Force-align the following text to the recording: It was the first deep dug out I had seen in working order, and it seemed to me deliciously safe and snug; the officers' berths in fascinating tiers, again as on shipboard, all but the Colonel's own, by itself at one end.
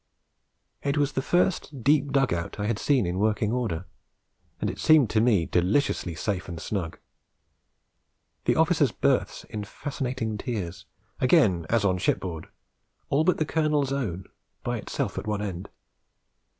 It 0.81 0.97
was 0.97 1.11
the 1.11 1.21
first 1.21 1.83
deep 1.83 2.11
dug 2.11 2.33
out 2.33 2.59
I 2.59 2.65
had 2.65 2.79
seen 2.79 3.05
in 3.05 3.19
working 3.19 3.51
order, 3.51 3.85
and 4.59 4.67
it 4.67 4.79
seemed 4.79 5.11
to 5.11 5.21
me 5.21 5.45
deliciously 5.45 6.15
safe 6.15 6.49
and 6.49 6.59
snug; 6.59 6.97
the 8.45 8.55
officers' 8.55 8.91
berths 8.91 9.43
in 9.43 9.63
fascinating 9.63 10.39
tiers, 10.39 10.87
again 11.19 11.67
as 11.69 11.85
on 11.85 11.99
shipboard, 11.99 12.47
all 13.09 13.23
but 13.23 13.37
the 13.37 13.45
Colonel's 13.45 13.93
own, 13.93 14.25
by 14.63 14.79
itself 14.79 15.19
at 15.19 15.27
one 15.27 15.43
end. 15.43 15.69